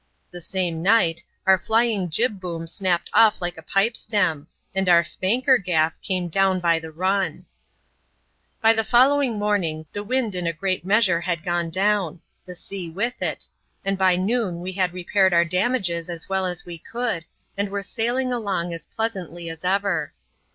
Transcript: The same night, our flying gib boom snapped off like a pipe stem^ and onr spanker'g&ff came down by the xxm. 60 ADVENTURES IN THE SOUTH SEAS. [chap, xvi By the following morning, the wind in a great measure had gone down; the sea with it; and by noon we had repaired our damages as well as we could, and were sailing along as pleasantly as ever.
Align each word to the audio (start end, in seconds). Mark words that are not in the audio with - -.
The 0.31 0.41
same 0.41 0.81
night, 0.81 1.23
our 1.45 1.59
flying 1.59 2.07
gib 2.07 2.39
boom 2.41 2.65
snapped 2.65 3.11
off 3.13 3.39
like 3.39 3.55
a 3.55 3.61
pipe 3.61 3.93
stem^ 3.93 4.47
and 4.73 4.87
onr 4.87 5.05
spanker'g&ff 5.05 6.01
came 6.01 6.27
down 6.27 6.59
by 6.59 6.79
the 6.79 6.87
xxm. 6.87 7.43
60 7.45 7.45
ADVENTURES 7.45 7.45
IN 7.45 7.45
THE 7.69 7.83
SOUTH 7.85 8.25
SEAS. 8.41 8.55
[chap, 8.55 8.57
xvi 8.57 8.61
By 8.63 8.73
the 8.73 8.83
following 8.89 9.37
morning, 9.37 9.85
the 9.93 10.03
wind 10.03 10.33
in 10.33 10.47
a 10.47 10.53
great 10.53 10.83
measure 10.83 11.21
had 11.21 11.43
gone 11.43 11.69
down; 11.69 12.21
the 12.47 12.55
sea 12.55 12.89
with 12.89 13.21
it; 13.21 13.47
and 13.85 13.95
by 13.95 14.15
noon 14.15 14.61
we 14.61 14.71
had 14.71 14.91
repaired 14.91 15.33
our 15.35 15.45
damages 15.45 16.09
as 16.09 16.27
well 16.27 16.47
as 16.47 16.65
we 16.65 16.79
could, 16.79 17.25
and 17.55 17.69
were 17.69 17.83
sailing 17.83 18.33
along 18.33 18.73
as 18.73 18.87
pleasantly 18.87 19.51
as 19.51 19.63
ever. 19.63 20.13